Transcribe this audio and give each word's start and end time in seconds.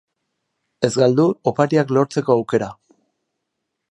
Ez 0.87 0.89
galdu 1.01 1.25
opariak 1.51 1.93
lortzeko 1.97 2.37
aukera! 2.39 2.73